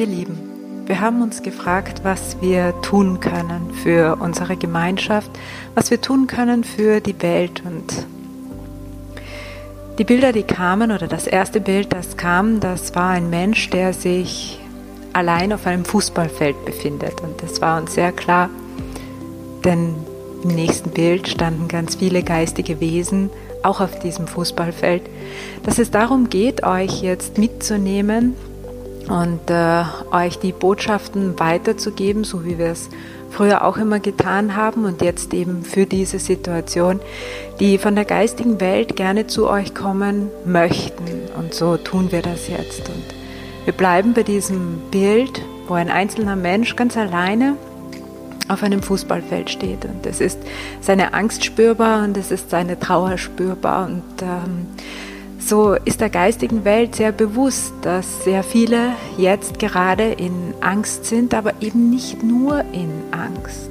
[0.00, 0.38] Ihr Lieben,
[0.86, 5.30] wir haben uns gefragt, was wir tun können für unsere Gemeinschaft,
[5.74, 7.62] was wir tun können für die Welt.
[7.66, 8.06] Und
[9.98, 13.92] die Bilder, die kamen, oder das erste Bild, das kam, das war ein Mensch, der
[13.92, 14.58] sich
[15.12, 17.20] allein auf einem Fußballfeld befindet.
[17.20, 18.48] Und das war uns sehr klar,
[19.66, 19.96] denn
[20.42, 23.28] im nächsten Bild standen ganz viele geistige Wesen,
[23.62, 25.02] auch auf diesem Fußballfeld,
[25.62, 28.34] dass es darum geht, euch jetzt mitzunehmen
[29.10, 29.82] und äh,
[30.12, 32.88] euch die Botschaften weiterzugeben, so wie wir es
[33.30, 37.00] früher auch immer getan haben und jetzt eben für diese Situation,
[37.58, 41.04] die von der geistigen Welt gerne zu euch kommen möchten.
[41.36, 42.88] Und so tun wir das jetzt.
[42.88, 43.04] Und
[43.64, 47.56] wir bleiben bei diesem Bild, wo ein einzelner Mensch ganz alleine
[48.48, 49.84] auf einem Fußballfeld steht.
[49.84, 50.38] Und es ist
[50.80, 53.86] seine Angst spürbar und es ist seine Trauer spürbar.
[53.86, 54.66] Und ähm,
[55.40, 61.34] so ist der geistigen Welt sehr bewusst, dass sehr viele jetzt gerade in Angst sind,
[61.34, 63.70] aber eben nicht nur in Angst.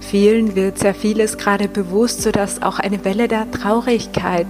[0.00, 4.48] Vielen wird sehr vieles gerade bewusst, sodass auch eine Welle der Traurigkeit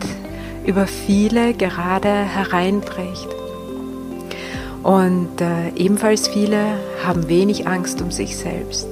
[0.64, 3.28] über viele gerade hereinbricht.
[4.82, 8.88] Und äh, ebenfalls viele haben wenig Angst um sich selbst.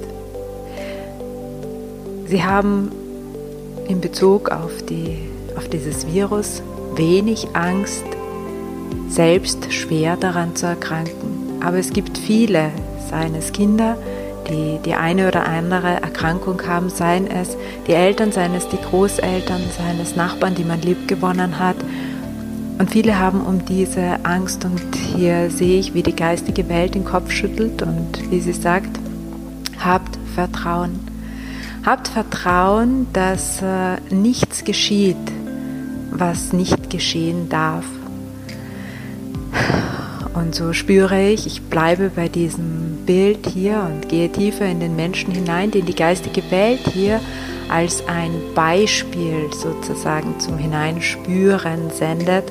[2.27, 2.91] Sie haben
[3.87, 5.17] in Bezug auf, die,
[5.57, 6.61] auf dieses Virus
[6.99, 8.03] wenig Angst,
[9.07, 11.61] selbst schwer daran zu erkranken.
[11.63, 12.71] Aber es gibt viele,
[13.09, 13.97] seien es Kinder,
[14.49, 17.55] die die eine oder andere Erkrankung haben, seien es
[17.87, 21.77] die Eltern, seien es die Großeltern, seien es Nachbarn, die man lieb gewonnen hat.
[22.77, 27.05] Und viele haben um diese Angst und hier sehe ich, wie die geistige Welt den
[27.05, 28.99] Kopf schüttelt und wie sie sagt,
[29.83, 30.99] habt Vertrauen.
[31.85, 35.17] Habt Vertrauen, dass äh, nichts geschieht,
[36.11, 37.85] was nicht geschehen darf.
[40.33, 44.95] Und so spüre ich, ich bleibe bei diesem Bild hier und gehe tiefer in den
[44.95, 47.19] Menschen hinein, den die geistige Welt hier
[47.69, 52.45] als ein Beispiel sozusagen zum Hineinspüren sendet.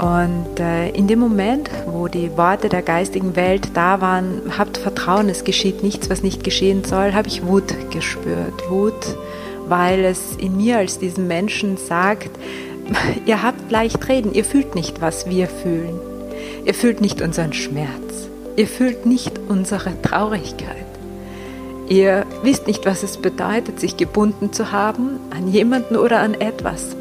[0.00, 5.28] Und äh, in dem Moment, wo die Worte der geistigen Welt da waren, habt Vertrauen,
[5.28, 8.70] es geschieht nichts, was nicht geschehen soll, habe ich Wut gespürt.
[8.70, 9.16] Wut
[9.70, 12.30] weil es in mir als diesen Menschen sagt,
[13.24, 15.98] ihr habt leicht reden, ihr fühlt nicht, was wir fühlen.
[16.64, 18.28] Ihr fühlt nicht unseren Schmerz.
[18.56, 20.76] Ihr fühlt nicht unsere Traurigkeit.
[21.88, 26.96] Ihr wisst nicht, was es bedeutet, sich gebunden zu haben an jemanden oder an etwas.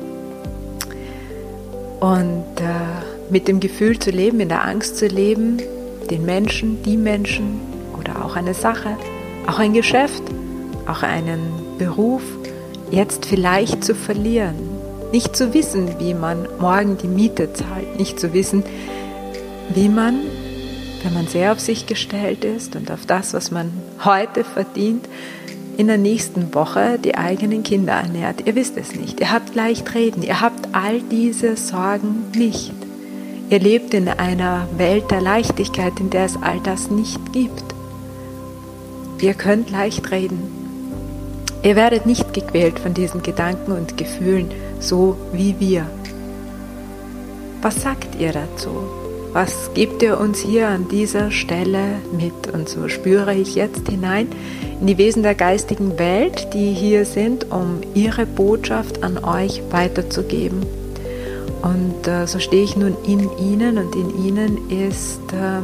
[2.00, 5.62] Und äh, mit dem Gefühl zu leben, in der Angst zu leben,
[6.10, 7.60] den Menschen, die Menschen
[8.00, 8.96] oder auch eine Sache,
[9.48, 10.24] auch ein Geschäft,
[10.88, 12.24] auch einen Beruf,
[12.92, 14.56] jetzt vielleicht zu verlieren,
[15.12, 18.64] nicht zu wissen, wie man morgen die Miete zahlt, nicht zu wissen,
[19.74, 20.20] wie man,
[21.04, 23.72] wenn man sehr auf sich gestellt ist und auf das, was man
[24.04, 25.08] heute verdient,
[25.78, 28.46] in der nächsten Woche die eigenen Kinder ernährt.
[28.46, 29.22] Ihr wisst es nicht.
[29.22, 30.24] Ihr habt leicht reden.
[30.24, 32.74] Ihr habt all diese Sorgen nicht.
[33.50, 37.64] Ihr lebt in einer Welt der Leichtigkeit, in der es all das nicht gibt.
[39.22, 40.59] Ihr könnt leicht reden.
[41.62, 44.50] Ihr werdet nicht gequält von diesen Gedanken und Gefühlen,
[44.80, 45.86] so wie wir.
[47.62, 48.70] Was sagt ihr dazu?
[49.34, 52.52] Was gebt ihr uns hier an dieser Stelle mit?
[52.52, 54.28] Und so spüre ich jetzt hinein
[54.80, 60.66] in die Wesen der geistigen Welt, die hier sind, um ihre Botschaft an euch weiterzugeben.
[61.62, 65.60] Und äh, so stehe ich nun in ihnen und in ihnen ist äh,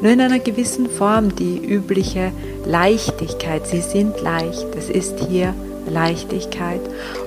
[0.00, 2.32] nur in einer gewissen Form die übliche
[2.64, 3.66] Leichtigkeit.
[3.66, 5.54] Sie sind leicht, es ist hier
[5.88, 6.80] Leichtigkeit.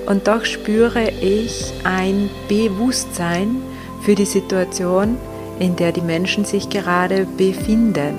[0.06, 3.56] Und doch spüre ich ein Bewusstsein
[4.02, 5.16] für die Situation,
[5.58, 8.14] in der die Menschen sich gerade befinden.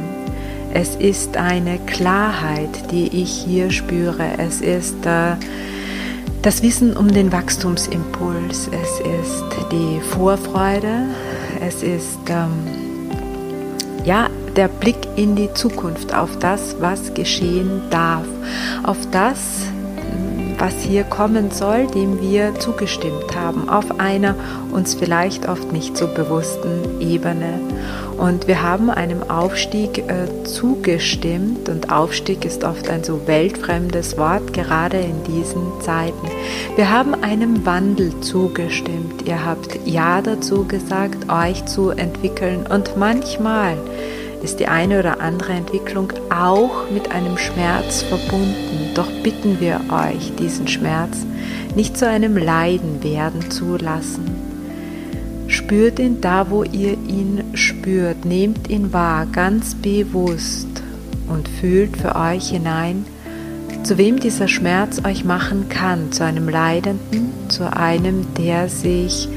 [0.74, 4.26] Es ist eine Klarheit, die ich hier spüre.
[4.38, 5.36] Es ist äh,
[6.42, 8.70] das Wissen um den Wachstumsimpuls.
[8.72, 11.08] Es ist die Vorfreude.
[11.59, 12.52] Es ist ähm,
[14.06, 18.26] ja, der Blick in die Zukunft, auf das, was geschehen darf,
[18.84, 19.40] auf das,
[20.62, 24.36] was hier kommen soll, dem wir zugestimmt haben, auf einer
[24.72, 27.59] uns vielleicht oft nicht so bewussten Ebene.
[28.18, 34.54] Und wir haben einem Aufstieg äh, zugestimmt und Aufstieg ist oft ein so weltfremdes Wort,
[34.54, 36.28] gerade in diesen Zeiten.
[36.76, 39.28] Wir haben einem Wandel zugestimmt.
[39.28, 43.78] Ihr habt Ja dazu gesagt, euch zu entwickeln und manchmal
[44.43, 48.91] ist die eine oder andere Entwicklung auch mit einem Schmerz verbunden.
[48.96, 51.26] Doch bitten wir euch, diesen Schmerz
[51.76, 54.26] nicht zu einem Leiden werden zu lassen.
[55.47, 58.26] Spürt ihn da, wo ihr ihn spürt.
[58.26, 60.67] Nehmt ihn wahr, ganz bewusst
[61.28, 63.05] und fühlt für euch hinein,
[63.84, 66.11] zu wem dieser Schmerz euch machen kann.
[66.11, 69.28] Zu einem Leidenden, zu einem, der sich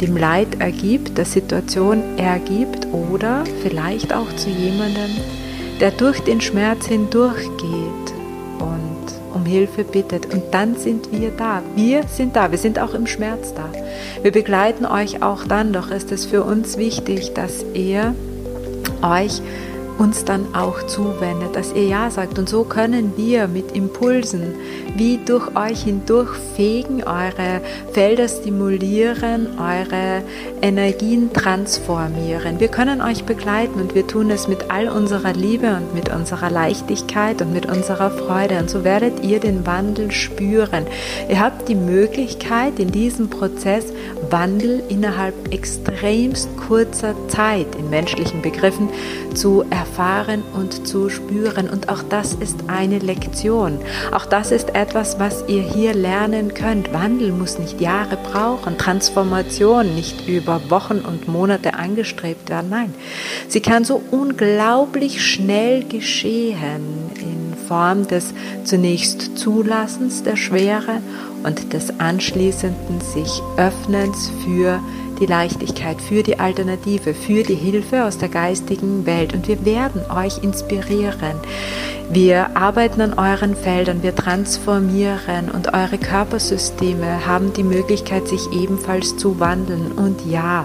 [0.00, 5.10] dem Leid ergibt, der Situation ergibt oder vielleicht auch zu jemandem,
[5.80, 8.14] der durch den Schmerz hindurchgeht
[8.58, 10.32] und um Hilfe bittet.
[10.32, 11.62] Und dann sind wir da.
[11.74, 12.50] Wir sind da.
[12.50, 13.70] Wir sind auch im Schmerz da.
[14.22, 15.72] Wir begleiten euch auch dann.
[15.72, 18.14] Doch ist es für uns wichtig, dass ihr
[19.02, 19.40] euch
[19.98, 22.38] uns dann auch zuwendet, dass ihr Ja sagt.
[22.38, 24.54] Und so können wir mit Impulsen
[24.96, 27.60] wie durch euch hindurch fegen, eure
[27.92, 30.22] Felder stimulieren, eure
[30.62, 32.60] Energien transformieren.
[32.60, 36.50] Wir können euch begleiten und wir tun es mit all unserer Liebe und mit unserer
[36.50, 38.58] Leichtigkeit und mit unserer Freude.
[38.58, 40.86] Und so werdet ihr den Wandel spüren.
[41.28, 43.84] Ihr habt die Möglichkeit, in diesem Prozess
[44.30, 48.88] Wandel innerhalb extremst kurzer Zeit in menschlichen Begriffen
[49.34, 51.68] zu erfahren und zu spüren.
[51.68, 53.78] Und auch das ist eine Lektion.
[54.12, 56.92] Auch das ist etwas, was ihr hier lernen könnt.
[56.92, 62.70] Wandel muss nicht Jahre brauchen, Transformation nicht über Wochen und Monate angestrebt werden.
[62.70, 62.94] Nein,
[63.48, 67.37] sie kann so unglaublich schnell geschehen
[67.68, 68.32] Form des
[68.64, 71.02] zunächst Zulassens der Schwere
[71.44, 74.80] und des anschließenden sich Öffnens für
[75.20, 79.34] die Leichtigkeit, für die Alternative, für die Hilfe aus der geistigen Welt.
[79.34, 81.36] Und wir werden euch inspirieren.
[82.10, 89.18] Wir arbeiten an euren Feldern, wir transformieren und eure Körpersysteme haben die Möglichkeit, sich ebenfalls
[89.18, 89.92] zu wandeln.
[89.92, 90.64] Und ja,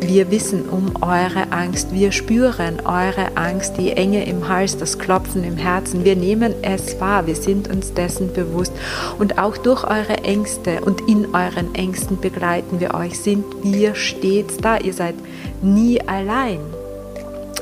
[0.00, 5.42] wir wissen um eure Angst, wir spüren eure Angst, die Enge im Hals, das Klopfen
[5.42, 6.04] im Herzen.
[6.04, 8.72] Wir nehmen es wahr, wir sind uns dessen bewusst.
[9.18, 14.58] Und auch durch eure Ängste und in euren Ängsten begleiten wir euch, sind wir stets
[14.58, 14.78] da.
[14.78, 15.16] Ihr seid
[15.60, 16.60] nie allein.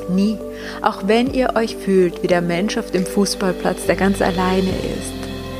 [0.09, 0.37] Nie.
[0.81, 5.13] Auch wenn ihr euch fühlt wie der Mensch auf dem Fußballplatz, der ganz alleine ist.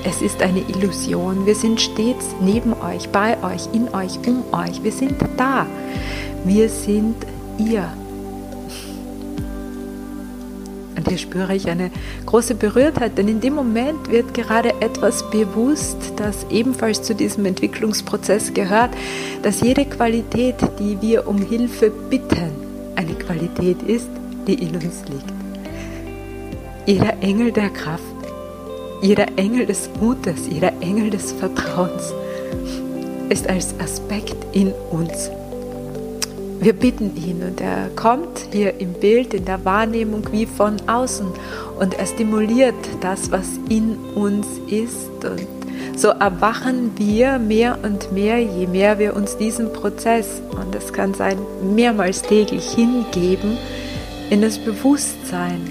[0.05, 1.45] Es ist eine Illusion.
[1.45, 4.83] Wir sind stets neben euch, bei euch, in euch, um euch.
[4.83, 5.65] Wir sind da.
[6.43, 7.15] Wir sind
[7.57, 7.87] ihr.
[10.97, 11.89] Und hier spüre ich eine
[12.25, 18.53] große Berührtheit, denn in dem Moment wird gerade etwas bewusst, das ebenfalls zu diesem Entwicklungsprozess
[18.53, 18.91] gehört,
[19.41, 22.51] dass jede Qualität, die wir um Hilfe bitten,
[22.95, 24.09] eine Qualität ist,
[24.47, 25.33] die in uns liegt.
[26.85, 28.03] Jeder Engel der Kraft,
[29.01, 32.13] jeder Engel des Mutes, jeder Engel des Vertrauens
[33.29, 35.29] ist als Aspekt in uns.
[36.59, 41.27] Wir bitten ihn und er kommt hier im Bild, in der Wahrnehmung wie von außen
[41.79, 45.47] und er stimuliert das, was in uns ist und
[45.95, 51.13] so erwachen wir mehr und mehr, je mehr wir uns diesem Prozess, und es kann
[51.13, 51.37] sein,
[51.75, 53.57] mehrmals täglich hingeben,
[54.29, 55.61] in das Bewusstsein.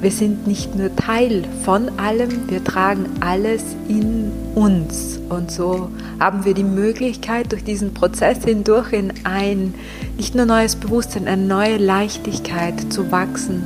[0.00, 5.18] Wir sind nicht nur Teil von allem, wir tragen alles in uns.
[5.30, 5.88] Und so
[6.20, 9.74] haben wir die Möglichkeit, durch diesen Prozess hindurch in ein
[10.16, 13.62] nicht nur neues Bewusstsein, eine neue Leichtigkeit zu wachsen,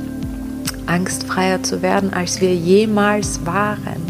[0.85, 4.01] angstfreier zu werden, als wir jemals waren.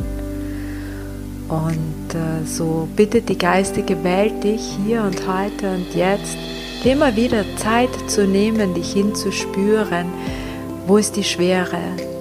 [1.47, 6.37] Und äh, so bittet die geistige Welt dich hier und heute und jetzt
[6.83, 10.07] dir immer wieder Zeit zu nehmen, dich hinzuspüren,
[10.87, 11.77] wo ist die Schwere,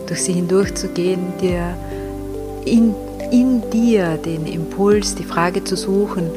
[0.07, 1.77] durch sie hindurchzugehen, dir
[2.65, 2.95] in,
[3.31, 6.31] in dir den Impuls, die Frage zu suchen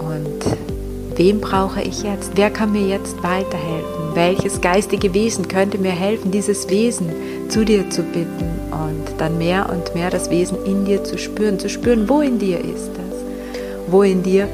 [0.00, 2.32] und wem brauche ich jetzt?
[2.34, 4.14] Wer kann mir jetzt weiterhelfen?
[4.14, 7.10] Welches geistige Wesen könnte mir helfen, dieses Wesen
[7.48, 11.58] zu dir zu bitten und dann mehr und mehr das Wesen in dir zu spüren,
[11.58, 13.18] zu spüren, wo in dir ist es?
[13.88, 14.48] Wo in dir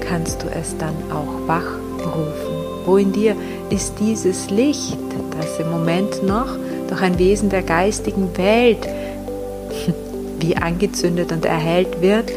[0.00, 2.59] kannst du es dann auch wachrufen?
[2.84, 3.36] Wo in dir
[3.70, 4.98] ist dieses Licht,
[5.36, 6.48] das im Moment noch
[6.88, 8.88] durch ein Wesen der geistigen Welt
[10.40, 12.30] wie angezündet und erhellt wird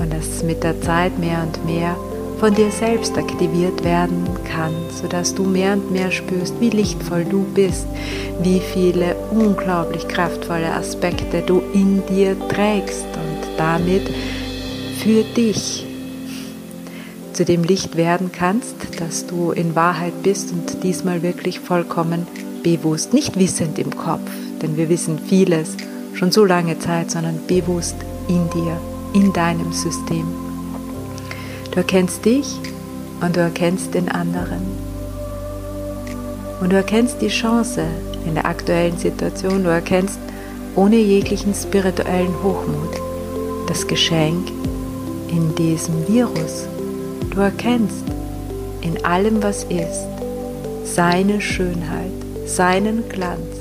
[0.00, 1.96] und das mit der Zeit mehr und mehr
[2.38, 7.44] von dir selbst aktiviert werden kann, sodass du mehr und mehr spürst, wie lichtvoll du
[7.54, 7.86] bist,
[8.42, 13.06] wie viele unglaublich kraftvolle Aspekte du in dir trägst.
[13.14, 14.10] Und damit
[14.98, 15.86] für dich
[17.34, 22.26] zu dem Licht werden kannst, dass du in Wahrheit bist und diesmal wirklich vollkommen
[22.62, 24.30] bewusst, nicht wissend im Kopf,
[24.62, 25.76] denn wir wissen vieles
[26.14, 27.96] schon so lange Zeit, sondern bewusst
[28.28, 28.80] in dir,
[29.12, 30.26] in deinem System.
[31.70, 32.46] Du erkennst dich
[33.20, 34.62] und du erkennst den anderen.
[36.60, 37.84] Und du erkennst die Chance
[38.26, 40.18] in der aktuellen Situation, du erkennst
[40.76, 43.00] ohne jeglichen spirituellen Hochmut
[43.66, 44.50] das Geschenk
[45.28, 46.68] in diesem Virus,
[47.34, 48.04] Du erkennst
[48.80, 50.06] in allem, was ist,
[50.84, 52.12] seine Schönheit,
[52.46, 53.56] seinen Glanz,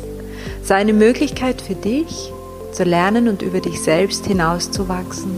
[0.63, 2.31] seine Möglichkeit für dich
[2.71, 5.31] zu lernen und über dich selbst hinauszuwachsen.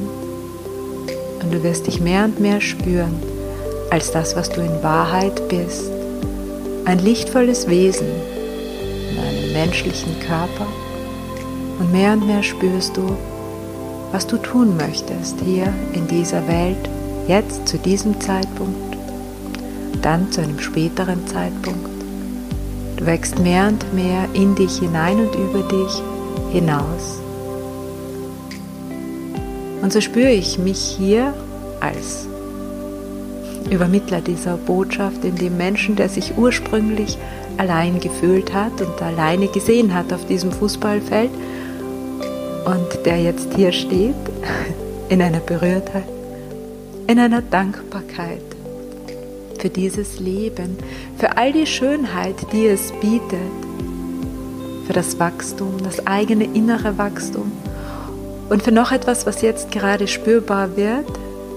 [1.42, 3.16] Und du wirst dich mehr und mehr spüren
[3.90, 5.90] als das, was du in Wahrheit bist.
[6.84, 8.08] Ein lichtvolles Wesen
[9.12, 10.68] in einem menschlichen Körper.
[11.80, 13.16] Und mehr und mehr spürst du,
[14.12, 16.90] was du tun möchtest hier in dieser Welt,
[17.28, 18.98] jetzt zu diesem Zeitpunkt,
[20.02, 21.90] dann zu einem späteren Zeitpunkt.
[22.98, 26.02] Du wächst mehr und mehr in dich hinein und über dich
[26.52, 27.20] hinaus.
[29.82, 31.34] Und so spüre ich mich hier
[31.80, 32.28] als
[33.70, 37.18] Übermittler dieser Botschaft in dem Menschen, der sich ursprünglich
[37.58, 41.32] allein gefühlt hat und alleine gesehen hat auf diesem Fußballfeld
[42.66, 44.16] und der jetzt hier steht
[45.10, 46.04] in einer Berührtheit,
[47.08, 48.42] in einer Dankbarkeit
[49.60, 50.78] für dieses Leben,
[51.18, 53.40] für all die Schönheit, die es bietet,
[54.86, 57.52] für das Wachstum, das eigene innere Wachstum
[58.50, 61.08] und für noch etwas, was jetzt gerade spürbar wird,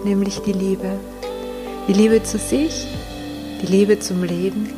[0.05, 0.93] nämlich die Liebe.
[1.87, 2.87] Die Liebe zu sich,
[3.63, 4.69] die Liebe zum Leben,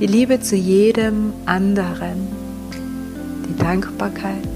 [0.00, 2.28] die Liebe zu jedem anderen,
[3.48, 4.48] die Dankbarkeit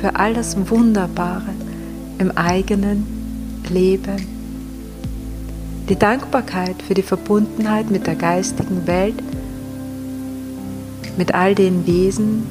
[0.00, 1.54] für all das Wunderbare
[2.18, 3.06] im eigenen
[3.70, 4.31] Leben.
[5.92, 9.22] Die Dankbarkeit für die Verbundenheit mit der geistigen Welt,
[11.18, 12.46] mit all den Wesen,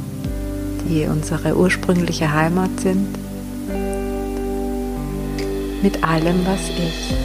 [0.87, 3.07] die unsere ursprüngliche Heimat sind,
[5.81, 7.15] mit allem, was ist.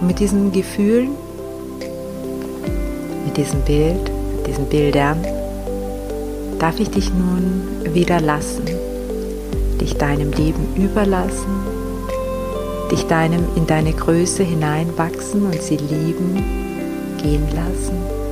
[0.00, 1.06] Und mit diesem Gefühl,
[3.24, 5.24] mit diesem Bild, mit diesen Bildern,
[6.58, 8.64] darf ich dich nun wieder lassen,
[9.80, 11.77] dich deinem Leben überlassen,
[12.90, 16.42] dich deinem in deine Größe hineinwachsen und sie lieben,
[17.20, 18.27] gehen lassen.